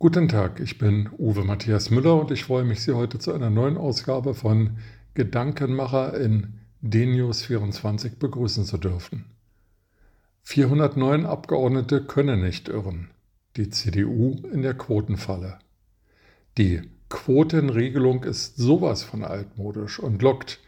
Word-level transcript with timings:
Guten 0.00 0.28
Tag, 0.28 0.60
ich 0.60 0.78
bin 0.78 1.10
Uwe 1.18 1.42
Matthias 1.42 1.90
Müller 1.90 2.20
und 2.20 2.30
ich 2.30 2.44
freue 2.44 2.62
mich, 2.62 2.82
Sie 2.82 2.94
heute 2.94 3.18
zu 3.18 3.32
einer 3.32 3.50
neuen 3.50 3.76
Ausgabe 3.76 4.32
von 4.32 4.78
Gedankenmacher 5.14 6.16
in 6.20 6.60
Denius 6.80 7.42
24 7.42 8.16
begrüßen 8.16 8.64
zu 8.64 8.78
dürfen. 8.78 9.24
409 10.44 11.26
Abgeordnete 11.26 12.04
können 12.04 12.42
nicht 12.42 12.68
irren. 12.68 13.10
Die 13.56 13.70
CDU 13.70 14.40
in 14.52 14.62
der 14.62 14.74
Quotenfalle. 14.74 15.58
Die 16.58 16.82
Quotenregelung 17.08 18.22
ist 18.22 18.56
sowas 18.56 19.02
von 19.02 19.24
altmodisch 19.24 19.98
und 19.98 20.22
lockt 20.22 20.60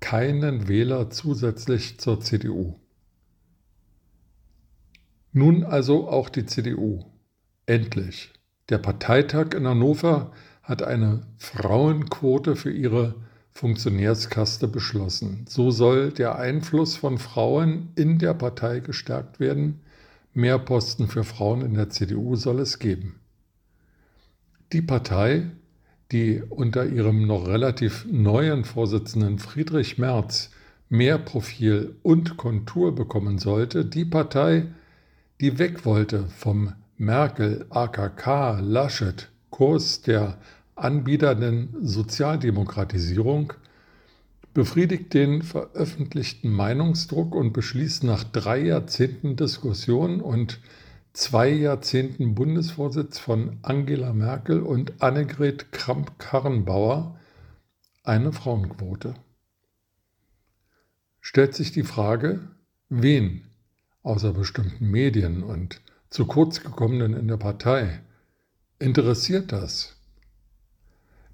keinen 0.00 0.68
Wähler 0.68 1.08
zusätzlich 1.08 1.98
zur 2.00 2.20
CDU. 2.20 2.74
Nun 5.32 5.64
also 5.64 6.06
auch 6.06 6.28
die 6.28 6.44
CDU. 6.44 7.06
Endlich. 7.64 8.30
Der 8.70 8.78
Parteitag 8.78 9.54
in 9.54 9.66
Hannover 9.66 10.32
hat 10.62 10.82
eine 10.82 11.26
Frauenquote 11.36 12.56
für 12.56 12.72
ihre 12.72 13.14
Funktionärskaste 13.50 14.68
beschlossen. 14.68 15.44
So 15.48 15.70
soll 15.70 16.10
der 16.10 16.38
Einfluss 16.38 16.96
von 16.96 17.18
Frauen 17.18 17.90
in 17.94 18.18
der 18.18 18.32
Partei 18.32 18.80
gestärkt 18.80 19.38
werden. 19.38 19.80
Mehr 20.32 20.58
Posten 20.58 21.08
für 21.08 21.24
Frauen 21.24 21.60
in 21.60 21.74
der 21.74 21.90
CDU 21.90 22.36
soll 22.36 22.58
es 22.58 22.78
geben. 22.78 23.20
Die 24.72 24.82
Partei, 24.82 25.50
die 26.10 26.42
unter 26.42 26.86
ihrem 26.86 27.26
noch 27.26 27.46
relativ 27.46 28.06
neuen 28.10 28.64
Vorsitzenden 28.64 29.38
Friedrich 29.38 29.98
Merz 29.98 30.50
mehr 30.88 31.18
Profil 31.18 31.96
und 32.02 32.38
Kontur 32.38 32.94
bekommen 32.94 33.38
sollte, 33.38 33.84
die 33.84 34.04
Partei, 34.04 34.68
die 35.40 35.58
weg 35.58 35.84
wollte 35.84 36.28
vom 36.28 36.72
Merkel, 36.96 37.66
AKK, 37.70 38.60
Laschet, 38.60 39.28
Kurs 39.50 40.02
der 40.02 40.38
anbiedernden 40.76 41.74
Sozialdemokratisierung, 41.80 43.52
befriedigt 44.52 45.12
den 45.12 45.42
veröffentlichten 45.42 46.50
Meinungsdruck 46.50 47.34
und 47.34 47.52
beschließt 47.52 48.04
nach 48.04 48.22
drei 48.22 48.60
Jahrzehnten 48.60 49.34
Diskussion 49.34 50.20
und 50.20 50.60
zwei 51.12 51.48
Jahrzehnten 51.48 52.36
Bundesvorsitz 52.36 53.18
von 53.18 53.58
Angela 53.62 54.12
Merkel 54.12 54.62
und 54.62 55.02
Annegret 55.02 55.72
Kramp-Karrenbauer 55.72 57.18
eine 58.04 58.32
Frauenquote. 58.32 59.14
Stellt 61.20 61.54
sich 61.54 61.72
die 61.72 61.82
Frage, 61.82 62.40
wen 62.88 63.46
außer 64.04 64.32
bestimmten 64.32 64.90
Medien 64.90 65.42
und 65.42 65.80
zu 66.14 66.26
kurz 66.26 66.62
gekommenen 66.62 67.12
in 67.12 67.26
der 67.26 67.38
Partei. 67.38 67.98
Interessiert 68.78 69.50
das? 69.50 69.96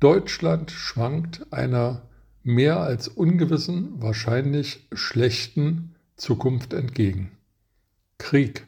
Deutschland 0.00 0.70
schwankt 0.70 1.46
einer 1.52 2.08
mehr 2.42 2.80
als 2.80 3.06
ungewissen, 3.06 4.00
wahrscheinlich 4.00 4.88
schlechten 4.94 5.94
Zukunft 6.16 6.72
entgegen. 6.72 7.32
Krieg, 8.16 8.66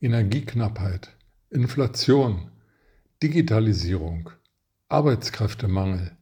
Energieknappheit, 0.00 1.14
Inflation, 1.50 2.50
Digitalisierung, 3.22 4.30
Arbeitskräftemangel, 4.88 6.16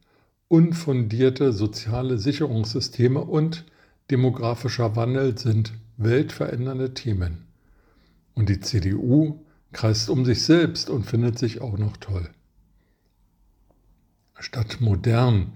unfundierte 0.47 1.53
soziale 1.53 2.19
Sicherungssysteme 2.19 3.21
und 3.21 3.65
demografischer 4.11 4.95
Wandel 4.95 5.39
sind 5.39 5.73
weltverändernde 5.97 6.93
Themen. 6.93 7.46
Und 8.37 8.49
die 8.49 8.59
CDU 8.59 9.43
kreist 9.71 10.11
um 10.11 10.23
sich 10.23 10.43
selbst 10.43 10.91
und 10.91 11.07
findet 11.07 11.39
sich 11.39 11.59
auch 11.59 11.79
noch 11.79 11.97
toll. 11.97 12.29
Statt 14.37 14.77
modern 14.79 15.53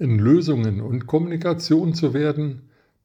in 0.00 0.18
Lösungen 0.18 0.80
und 0.80 1.06
Kommunikation 1.06 1.94
zu 1.94 2.12
werden, 2.12 2.62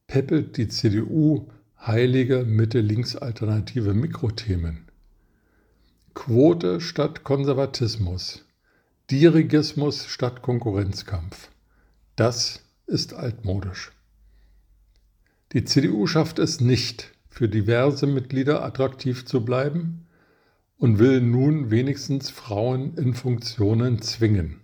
peppelt 0.08 0.56
die 0.56 0.66
CDU 0.66 1.46
heilige 1.78 2.44
Mitte-Links-Alternative 2.44 3.94
Mikrothemen. 3.94 4.88
Quote 6.14 6.80
statt 6.80 7.22
Konservatismus, 7.22 8.44
Dirigismus 9.12 10.06
statt 10.06 10.42
Konkurrenzkampf. 10.42 11.50
Das 12.16 12.64
ist 12.88 13.14
altmodisch. 13.14 13.92
Die 15.52 15.64
CDU 15.64 16.08
schafft 16.08 16.40
es 16.40 16.60
nicht, 16.60 17.12
für 17.30 17.48
diverse 17.48 18.06
Mitglieder 18.06 18.62
attraktiv 18.62 19.24
zu 19.24 19.44
bleiben 19.44 20.06
und 20.76 20.98
will 20.98 21.20
nun 21.20 21.70
wenigstens 21.70 22.30
Frauen 22.30 22.94
in 22.96 23.14
Funktionen 23.14 24.02
zwingen. 24.02 24.60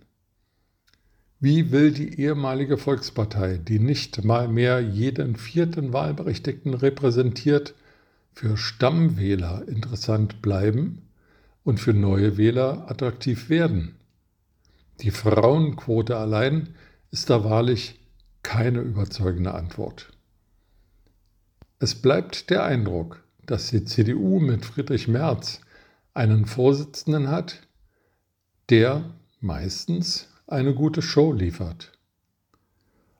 Wie 1.39 1.71
will 1.71 1.91
die 1.91 2.19
ehemalige 2.19 2.77
Volkspartei, 2.77 3.57
die 3.57 3.79
nicht 3.79 4.23
mal 4.23 4.47
mehr 4.47 4.79
jeden 4.79 5.35
vierten 5.35 5.93
Wahlberechtigten 5.93 6.73
repräsentiert, 6.73 7.75
für 8.33 8.57
Stammwähler 8.57 9.67
interessant 9.67 10.41
bleiben 10.41 11.03
und 11.63 11.79
für 11.79 11.93
neue 11.93 12.37
Wähler 12.37 12.89
attraktiv 12.89 13.49
werden? 13.49 13.95
Die 15.01 15.11
Frauenquote 15.11 16.17
allein 16.17 16.69
ist 17.11 17.29
da 17.29 17.43
wahrlich 17.43 17.99
keine 18.41 18.79
überzeugende 18.79 19.53
Antwort. 19.53 20.16
Es 21.79 21.93
bleibt 21.93 22.49
der 22.49 22.63
Eindruck, 22.63 23.23
dass 23.45 23.69
die 23.69 23.85
CDU 23.85 24.39
mit 24.39 24.65
Friedrich 24.65 25.07
Merz 25.07 25.61
einen 26.15 26.47
Vorsitzenden 26.47 27.29
hat, 27.29 27.67
der 28.69 29.13
meistens 29.41 30.27
eine 30.47 30.73
gute 30.73 31.03
Show 31.03 31.33
liefert. 31.33 31.91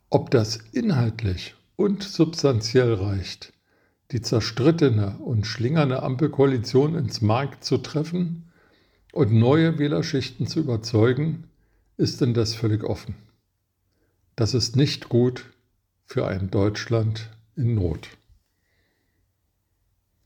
Ob 0.09 0.31
das 0.31 0.57
inhaltlich 0.72 1.56
und 1.75 2.01
substanziell 2.01 2.95
reicht, 2.95 3.53
die 4.12 4.22
zerstrittene 4.22 5.18
und 5.19 5.45
schlingernde 5.45 6.01
Ampelkoalition 6.01 6.95
ins 6.95 7.22
Markt 7.22 7.63
zu 7.63 7.78
treffen 7.78 8.51
und 9.12 9.31
neue 9.31 9.78
Wählerschichten 9.78 10.47
zu 10.47 10.62
überzeugen, 10.62 11.44
ist 11.97 12.22
denn 12.22 12.34
das 12.34 12.56
völlig 12.56 12.84
offen. 12.84 13.13
Das 14.35 14.56
ist 14.56 14.75
nicht 14.75 15.09
gut 15.09 15.45
für 16.06 16.25
ein 16.25 16.50
Deutschland 16.50 17.29
in 17.56 17.75
Not. 17.75 18.09